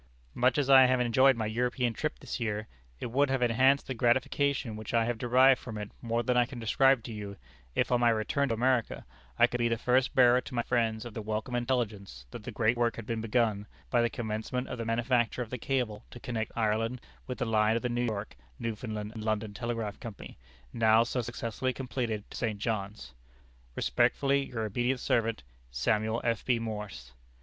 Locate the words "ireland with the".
16.55-17.45